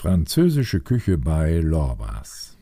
[0.00, 2.56] Französische Küche bei Lorbas.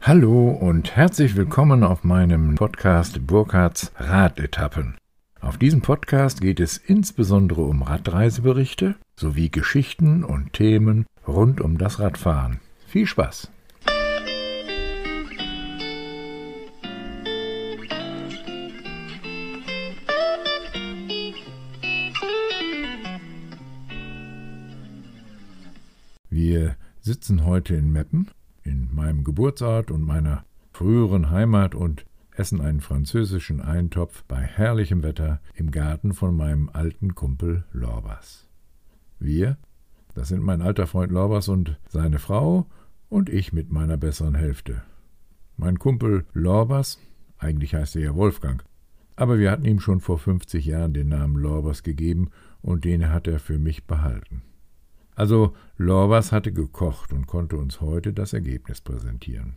[0.00, 4.96] Hallo und herzlich willkommen auf meinem Podcast Burkhards Radetappen.
[5.40, 12.00] Auf diesem Podcast geht es insbesondere um Radreiseberichte sowie Geschichten und Themen rund um das
[12.00, 12.58] Radfahren.
[12.88, 13.52] Viel Spaß!
[27.08, 28.28] Sitzen heute in Meppen,
[28.64, 30.44] in meinem Geburtsort und meiner
[30.74, 37.14] früheren Heimat und essen einen französischen Eintopf bei herrlichem Wetter im Garten von meinem alten
[37.14, 38.46] Kumpel Lorbas.
[39.18, 39.56] Wir,
[40.12, 42.66] das sind mein alter Freund Lorbas und seine Frau
[43.08, 44.82] und ich mit meiner besseren Hälfte.
[45.56, 46.98] Mein Kumpel Lorbas,
[47.38, 48.62] eigentlich heißt er ja Wolfgang,
[49.16, 52.28] aber wir hatten ihm schon vor 50 Jahren den Namen Lorbas gegeben
[52.60, 54.42] und den hat er für mich behalten.
[55.18, 59.54] Also Lorbas hatte gekocht und konnte uns heute das Ergebnis präsentieren.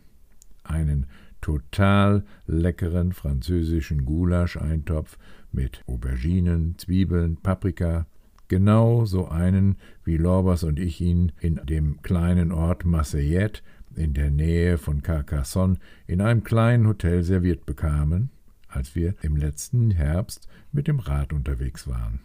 [0.64, 1.06] Einen
[1.40, 5.18] total leckeren französischen Gulasch-Eintopf
[5.52, 8.06] mit Auberginen, Zwiebeln, Paprika,
[8.48, 13.62] genau so einen, wie Lorbas und ich ihn in dem kleinen Ort Marseillette
[13.94, 18.30] in der Nähe von Carcassonne in einem kleinen Hotel serviert bekamen,
[18.66, 22.18] als wir im letzten Herbst mit dem Rad unterwegs waren.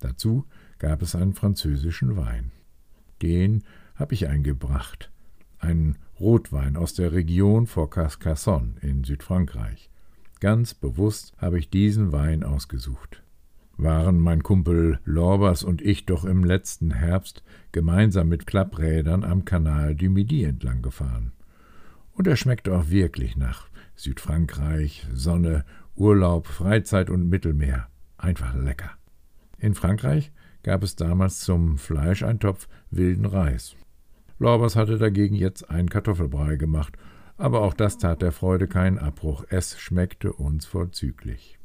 [0.00, 0.44] Dazu
[0.80, 2.50] gab es einen französischen Wein.
[3.22, 3.62] Den
[3.94, 5.10] habe ich eingebracht,
[5.58, 9.90] einen Rotwein aus der Region vor Carcassonne in Südfrankreich.
[10.40, 13.22] Ganz bewusst habe ich diesen Wein ausgesucht.
[13.76, 19.96] Waren mein Kumpel Lorbas und ich doch im letzten Herbst gemeinsam mit Klapprädern am Kanal
[19.96, 21.32] du Midi entlang gefahren.
[22.12, 25.64] Und er schmeckte auch wirklich nach Südfrankreich, Sonne,
[25.96, 27.88] Urlaub, Freizeit und Mittelmeer.
[28.18, 28.90] Einfach lecker.
[29.58, 33.76] In Frankreich gab es damals zum Fleischeintopf wilden Reis.
[34.38, 36.96] Lorbers hatte dagegen jetzt einen Kartoffelbrei gemacht,
[37.36, 39.44] aber auch das tat der Freude keinen Abbruch.
[39.48, 41.58] Es schmeckte uns vorzüglich.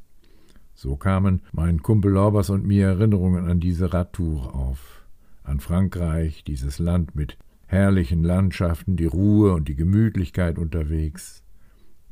[0.73, 5.05] So kamen mein Kumpel Lorbers und mir Erinnerungen an diese Radtour auf.
[5.43, 11.43] An Frankreich, dieses Land mit herrlichen Landschaften, die Ruhe und die Gemütlichkeit unterwegs.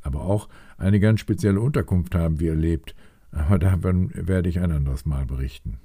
[0.02, 2.96] Aber auch eine ganz spezielle Unterkunft haben wir erlebt,
[3.32, 5.80] aber davon werde ich ein anderes Mal berichten.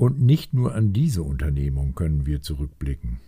[0.00, 3.20] Und nicht nur an diese Unternehmung können wir zurückblicken.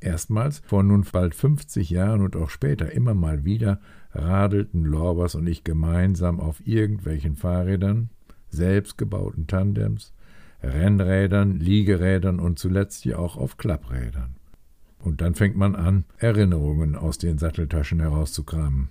[0.00, 5.46] Erstmals, vor nun bald 50 Jahren und auch später immer mal wieder, radelten Lorbers und
[5.46, 8.08] ich gemeinsam auf irgendwelchen Fahrrädern,
[8.48, 10.14] selbstgebauten Tandems,
[10.62, 14.36] Rennrädern, Liegerädern und zuletzt ja auch auf Klapprädern.
[15.00, 18.88] Und dann fängt man an, Erinnerungen aus den Satteltaschen herauszukramen.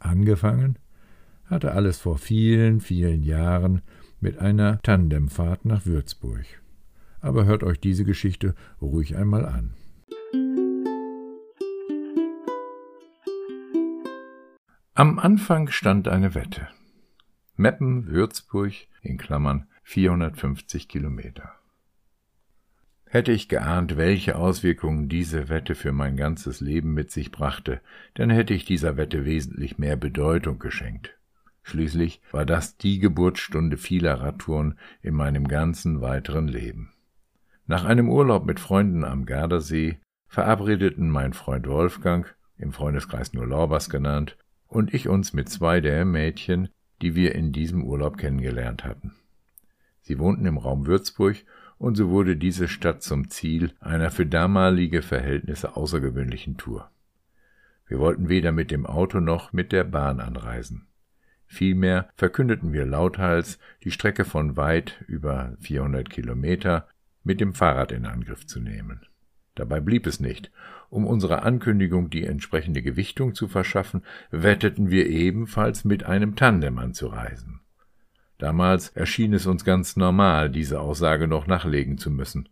[0.00, 0.80] Angefangen
[1.44, 3.82] hatte alles vor vielen, vielen Jahren
[4.22, 6.44] mit einer Tandemfahrt nach Würzburg.
[7.20, 9.74] Aber hört euch diese Geschichte ruhig einmal an.
[14.94, 16.68] Am Anfang stand eine Wette.
[17.56, 18.72] Meppen, Würzburg,
[19.02, 21.52] in Klammern 450 Kilometer.
[23.06, 27.80] Hätte ich geahnt, welche Auswirkungen diese Wette für mein ganzes Leben mit sich brachte,
[28.14, 31.18] dann hätte ich dieser Wette wesentlich mehr Bedeutung geschenkt.
[31.62, 36.92] Schließlich war das die Geburtsstunde vieler Radtouren in meinem ganzen weiteren Leben.
[37.66, 43.90] Nach einem Urlaub mit Freunden am Gardasee verabredeten mein Freund Wolfgang, im Freundeskreis nur Lorbas
[43.90, 44.36] genannt,
[44.66, 46.68] und ich uns mit zwei der Mädchen,
[47.02, 49.14] die wir in diesem Urlaub kennengelernt hatten.
[50.00, 51.36] Sie wohnten im Raum Würzburg
[51.78, 56.90] und so wurde diese Stadt zum Ziel einer für damalige Verhältnisse außergewöhnlichen Tour.
[57.86, 60.86] Wir wollten weder mit dem Auto noch mit der Bahn anreisen.
[61.52, 66.88] Vielmehr verkündeten wir lauthals, die Strecke von weit über 400 Kilometer
[67.24, 69.02] mit dem Fahrrad in Angriff zu nehmen.
[69.54, 70.50] Dabei blieb es nicht.
[70.88, 77.60] Um unserer Ankündigung die entsprechende Gewichtung zu verschaffen, wetteten wir ebenfalls mit einem Tandem anzureisen.
[78.38, 82.48] Damals erschien es uns ganz normal, diese Aussage noch nachlegen zu müssen.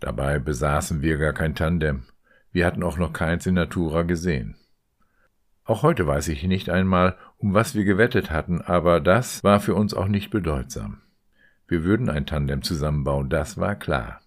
[0.00, 2.02] Dabei besaßen wir gar kein Tandem.
[2.50, 4.56] Wir hatten auch noch keins in Natura gesehen.
[5.66, 9.74] Auch heute weiß ich nicht einmal, um was wir gewettet hatten, aber das war für
[9.74, 11.02] uns auch nicht bedeutsam.
[11.66, 14.20] Wir würden ein Tandem zusammenbauen, das war klar.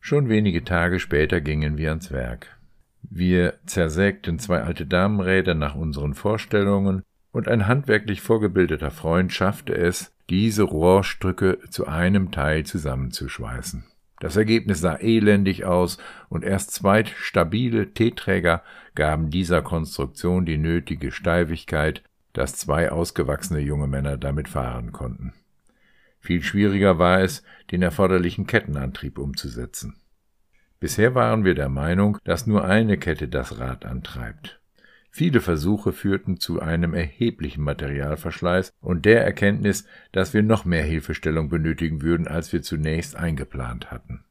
[0.00, 2.58] Schon wenige Tage später gingen wir ans Werk.
[3.02, 10.12] Wir zersägten zwei alte Damenräder nach unseren Vorstellungen, und ein handwerklich vorgebildeter Freund schaffte es,
[10.28, 13.84] diese Rohrstücke zu einem Teil zusammenzuschweißen.
[14.22, 15.98] Das Ergebnis sah elendig aus,
[16.28, 18.62] und erst zwei stabile T-Träger
[18.94, 25.32] gaben dieser Konstruktion die nötige Steifigkeit, dass zwei ausgewachsene junge Männer damit fahren konnten.
[26.20, 27.42] Viel schwieriger war es,
[27.72, 29.96] den erforderlichen Kettenantrieb umzusetzen.
[30.78, 34.60] Bisher waren wir der Meinung, dass nur eine Kette das Rad antreibt.
[35.14, 41.50] Viele Versuche führten zu einem erheblichen Materialverschleiß und der Erkenntnis, dass wir noch mehr Hilfestellung
[41.50, 44.24] benötigen würden, als wir zunächst eingeplant hatten.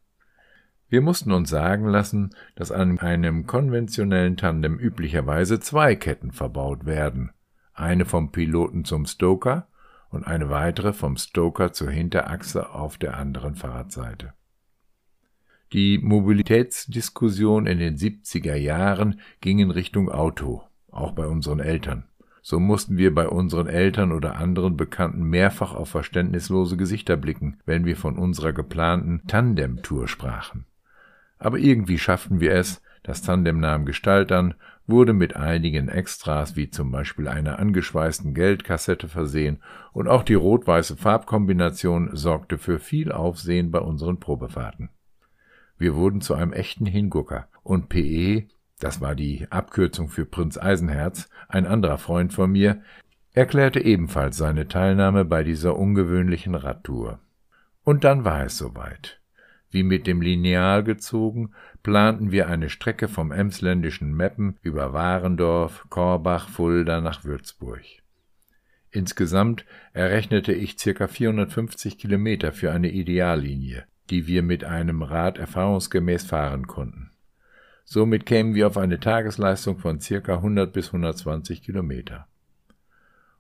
[0.90, 7.30] Wir mussten uns sagen lassen, dass an einem konventionellen Tandem üblicherweise zwei Ketten verbaut werden,
[7.76, 9.68] eine vom Piloten zum Stoker
[10.10, 14.34] und eine weitere vom Stoker zur Hinterachse auf der anderen Fahrradseite.
[15.74, 22.06] Die Mobilitätsdiskussion in den 70er Jahren ging in Richtung Auto auch bei unseren Eltern.
[22.44, 27.86] So mussten wir bei unseren Eltern oder anderen Bekannten mehrfach auf verständnislose Gesichter blicken, wenn
[27.86, 30.66] wir von unserer geplanten Tandem-Tour sprachen.
[31.38, 34.56] Aber irgendwie schafften wir es, das Tandem nahm Gestalt an,
[34.88, 39.62] wurde mit einigen Extras wie zum Beispiel einer angeschweißten Geldkassette versehen
[39.94, 44.90] und auch die rot-weiße Farbkombination sorgte für viel Aufsehen bei unseren Probefahrten.
[45.78, 48.48] Wir wurden zu einem echten Hingucker und PE
[48.84, 52.82] das war die Abkürzung für Prinz Eisenherz, ein anderer Freund von mir,
[53.32, 57.20] erklärte ebenfalls seine Teilnahme bei dieser ungewöhnlichen Radtour.
[57.84, 59.22] Und dann war es soweit.
[59.70, 61.52] Wie mit dem Lineal gezogen,
[61.84, 67.84] planten wir eine Strecke vom emsländischen Meppen über Warendorf, Korbach, Fulda nach Würzburg.
[68.90, 76.26] Insgesamt errechnete ich circa 450 Kilometer für eine Ideallinie, die wir mit einem Rad erfahrungsgemäß
[76.26, 77.11] fahren konnten.
[77.94, 82.26] Somit kämen wir auf eine Tagesleistung von circa 100 bis 120 Kilometer.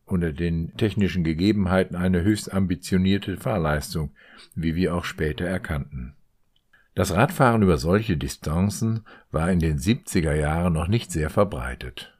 [0.03, 4.11] Unter den technischen Gegebenheiten eine höchst ambitionierte Fahrleistung,
[4.53, 6.15] wie wir auch später erkannten.
[6.95, 12.13] Das Radfahren über solche Distanzen war in den 70er Jahren noch nicht sehr verbreitet.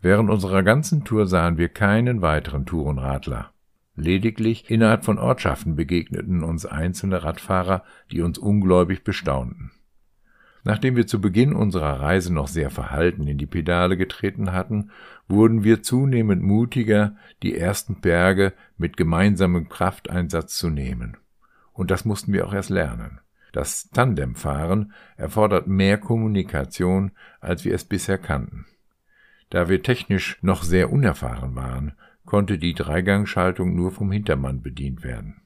[0.00, 3.52] Während unserer ganzen Tour sahen wir keinen weiteren Tourenradler.
[3.96, 9.72] Lediglich innerhalb von Ortschaften begegneten uns einzelne Radfahrer, die uns ungläubig bestaunten.
[10.62, 14.90] Nachdem wir zu Beginn unserer Reise noch sehr verhalten in die Pedale getreten hatten,
[15.28, 21.16] wurden wir zunehmend mutiger, die ersten Berge mit gemeinsamem Krafteinsatz zu nehmen.
[21.72, 23.20] Und das mussten wir auch erst lernen.
[23.52, 28.66] Das Tandemfahren erfordert mehr Kommunikation, als wir es bisher kannten.
[29.48, 31.92] Da wir technisch noch sehr unerfahren waren,
[32.24, 35.40] konnte die Dreigangschaltung nur vom Hintermann bedient werden.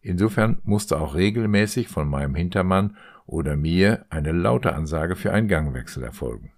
[0.00, 6.02] Insofern musste auch regelmäßig von meinem Hintermann oder mir eine laute Ansage für einen Gangwechsel
[6.02, 6.52] erfolgen.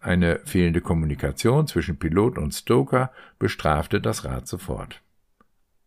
[0.00, 5.02] Eine fehlende Kommunikation zwischen Pilot und Stoker bestrafte das Rad sofort.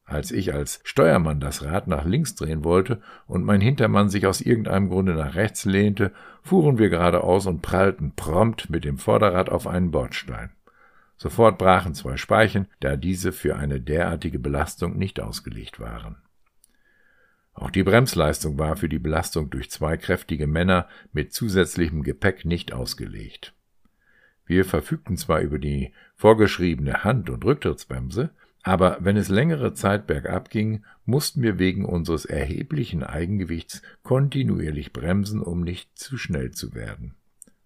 [0.05, 4.41] Als ich als Steuermann das Rad nach links drehen wollte und mein Hintermann sich aus
[4.41, 6.11] irgendeinem Grunde nach rechts lehnte,
[6.43, 10.51] fuhren wir geradeaus und prallten prompt mit dem Vorderrad auf einen Bordstein.
[11.15, 16.17] Sofort brachen zwei Speichen, da diese für eine derartige Belastung nicht ausgelegt waren.
[17.53, 22.73] Auch die Bremsleistung war für die Belastung durch zwei kräftige Männer mit zusätzlichem Gepäck nicht
[22.73, 23.53] ausgelegt.
[24.45, 28.31] Wir verfügten zwar über die vorgeschriebene Hand- und Rücktrittsbremse,
[28.63, 35.41] aber wenn es längere Zeit bergab ging, mussten wir wegen unseres erheblichen Eigengewichts kontinuierlich bremsen,
[35.41, 37.13] um nicht zu schnell zu werden.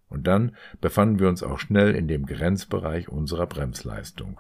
[0.10, 4.40] Und dann befanden wir uns auch schnell in dem Grenzbereich unserer Bremsleistung.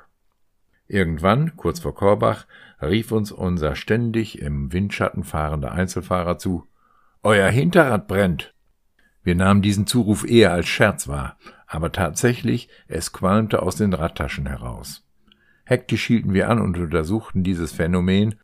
[0.87, 2.45] Irgendwann, kurz vor Korbach,
[2.81, 6.67] rief uns unser ständig im Windschatten fahrender Einzelfahrer zu
[7.23, 8.53] Euer Hinterrad brennt.
[9.23, 14.45] Wir nahmen diesen Zuruf eher als Scherz wahr, aber tatsächlich, es qualmte aus den Radtaschen
[14.45, 15.05] heraus.
[15.65, 18.35] Hektisch hielten wir an und untersuchten dieses Phänomen.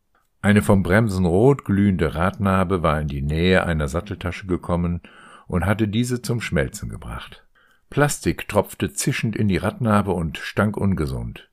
[0.42, 5.00] Eine vom Bremsen rot glühende Radnabe war in die Nähe einer Satteltasche gekommen
[5.48, 7.46] und hatte diese zum Schmelzen gebracht.
[7.90, 11.50] Plastik tropfte zischend in die Radnabe und stank ungesund.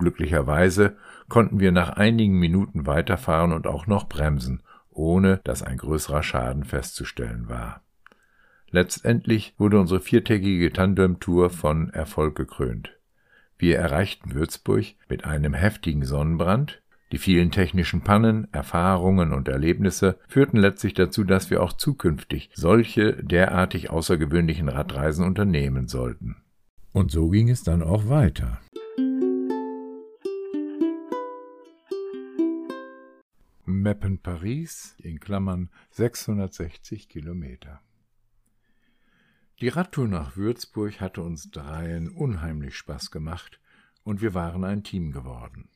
[0.00, 0.96] Glücklicherweise
[1.28, 6.64] konnten wir nach einigen Minuten weiterfahren und auch noch bremsen, ohne dass ein größerer Schaden
[6.64, 7.82] festzustellen war.
[8.70, 12.96] Letztendlich wurde unsere viertägige Tandem-Tour von Erfolg gekrönt.
[13.58, 16.80] Wir erreichten Würzburg mit einem heftigen Sonnenbrand.
[17.12, 23.22] Die vielen technischen Pannen, Erfahrungen und Erlebnisse führten letztlich dazu, dass wir auch zukünftig solche
[23.22, 26.36] derartig außergewöhnlichen Radreisen unternehmen sollten.
[26.92, 28.60] Und so ging es dann auch weiter.
[33.70, 37.80] Meppen-Paris in Klammern 660 Kilometer.
[39.60, 43.60] Die Radtour nach Würzburg hatte uns dreien unheimlich Spaß gemacht
[44.02, 45.68] und wir waren ein Team geworden.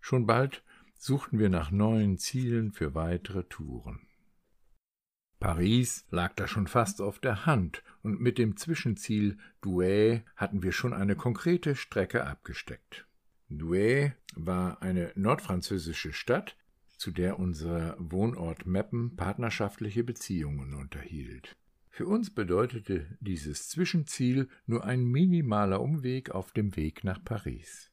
[0.00, 0.62] Schon bald
[0.94, 4.06] suchten wir nach neuen Zielen für weitere Touren.
[5.40, 10.72] Paris lag da schon fast auf der Hand, und mit dem Zwischenziel Douai hatten wir
[10.72, 13.06] schon eine konkrete Strecke abgesteckt.
[13.48, 16.56] Douai war eine nordfranzösische Stadt,
[17.00, 21.56] zu der unser Wohnort Meppen partnerschaftliche Beziehungen unterhielt.
[21.88, 27.90] Für uns bedeutete dieses Zwischenziel nur ein minimaler Umweg auf dem Weg nach Paris.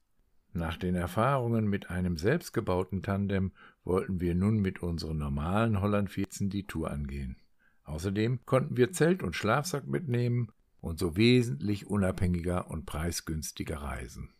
[0.52, 3.54] Nach den Erfahrungen mit einem selbstgebauten Tandem
[3.86, 7.38] wollten wir nun mit unseren normalen Holland 14 die Tour angehen.
[7.86, 14.34] Außerdem konnten wir Zelt und Schlafsack mitnehmen und so wesentlich unabhängiger und preisgünstiger reisen.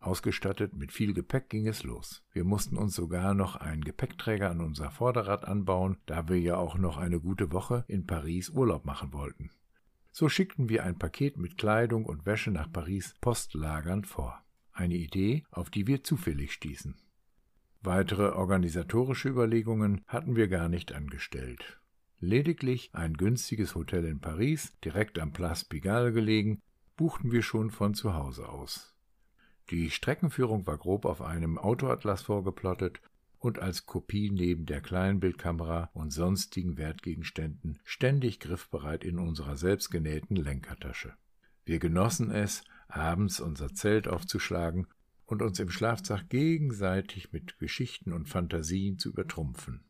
[0.00, 2.22] Ausgestattet mit viel Gepäck ging es los.
[2.32, 6.76] Wir mussten uns sogar noch einen Gepäckträger an unser Vorderrad anbauen, da wir ja auch
[6.76, 9.50] noch eine gute Woche in Paris Urlaub machen wollten.
[10.12, 14.42] So schickten wir ein Paket mit Kleidung und Wäsche nach Paris postlagernd vor.
[14.72, 16.96] Eine Idee, auf die wir zufällig stießen.
[17.82, 21.80] Weitere organisatorische Überlegungen hatten wir gar nicht angestellt.
[22.18, 26.60] Lediglich ein günstiges Hotel in Paris, direkt am Place Pigalle gelegen,
[26.96, 28.95] buchten wir schon von zu Hause aus.
[29.70, 33.00] Die Streckenführung war grob auf einem Autoatlas vorgeplottet
[33.38, 41.14] und als Kopie neben der Kleinbildkamera und sonstigen Wertgegenständen ständig griffbereit in unserer selbstgenähten Lenkertasche.
[41.64, 44.86] Wir genossen es, abends unser Zelt aufzuschlagen
[45.26, 49.84] und uns im Schlafzach gegenseitig mit Geschichten und Fantasien zu übertrumpfen.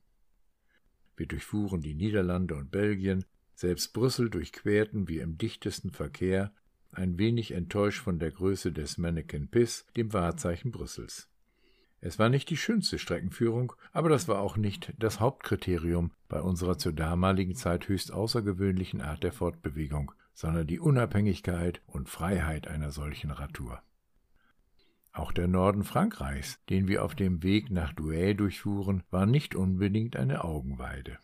[1.17, 6.53] Wir durchfuhren die Niederlande und Belgien, selbst Brüssel durchquerten wir im dichtesten Verkehr
[6.97, 11.29] ein wenig enttäuscht von der Größe des Mannequin Piss, dem Wahrzeichen Brüssels.
[12.01, 16.79] Es war nicht die schönste Streckenführung, aber das war auch nicht das Hauptkriterium bei unserer
[16.79, 23.31] zur damaligen Zeit höchst außergewöhnlichen Art der Fortbewegung, sondern die Unabhängigkeit und Freiheit einer solchen
[23.31, 23.83] Radtour.
[25.13, 30.15] Auch der Norden Frankreichs, den wir auf dem Weg nach Douai durchfuhren, war nicht unbedingt
[30.15, 31.19] eine Augenweide.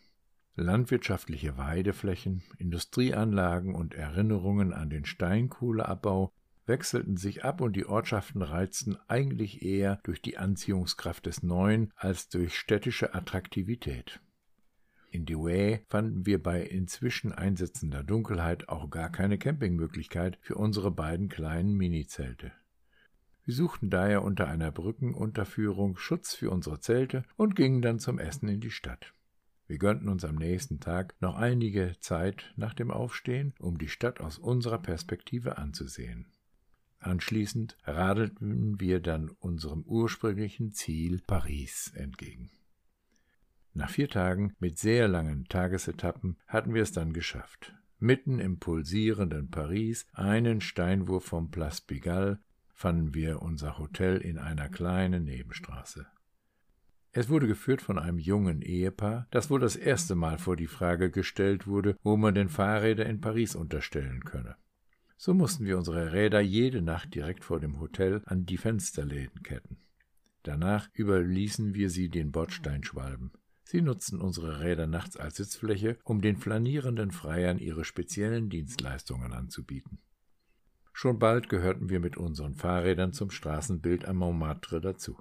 [0.55, 6.33] Landwirtschaftliche Weideflächen, Industrieanlagen und Erinnerungen an den Steinkohleabbau
[6.67, 12.29] wechselten sich ab und die Ortschaften reizten eigentlich eher durch die Anziehungskraft des Neuen als
[12.29, 14.21] durch städtische Attraktivität.
[15.11, 21.29] In Douai fanden wir bei inzwischen einsetzender Dunkelheit auch gar keine Campingmöglichkeit für unsere beiden
[21.29, 22.53] kleinen Minizelte.
[23.45, 28.49] Wir suchten daher unter einer Brückenunterführung Schutz für unsere Zelte und gingen dann zum Essen
[28.49, 29.13] in die Stadt.
[29.73, 34.21] Wir gönnten uns am nächsten Tag noch einige Zeit nach dem Aufstehen, um die Stadt
[34.21, 36.27] aus unserer Perspektive anzusehen.
[36.99, 42.51] Anschließend radelten wir dann unserem ursprünglichen Ziel Paris entgegen.
[43.73, 47.73] Nach vier Tagen mit sehr langen Tagesetappen hatten wir es dann geschafft.
[47.99, 52.41] Mitten im pulsierenden Paris, einen Steinwurf vom Place Pigalle,
[52.75, 56.09] fanden wir unser Hotel in einer kleinen Nebenstraße.
[57.15, 61.11] Es wurde geführt von einem jungen Ehepaar, das wohl das erste Mal vor die Frage
[61.11, 64.57] gestellt wurde, wo man denn Fahrräder in Paris unterstellen könne.
[65.19, 69.77] So mussten wir unsere Räder jede Nacht direkt vor dem Hotel an die Fensterläden ketten.
[70.43, 73.31] Danach überließen wir sie den Bordsteinschwalben.
[73.63, 79.99] Sie nutzten unsere Räder nachts als Sitzfläche, um den flanierenden Freiern ihre speziellen Dienstleistungen anzubieten.
[80.93, 85.17] Schon bald gehörten wir mit unseren Fahrrädern zum Straßenbild am Montmartre dazu.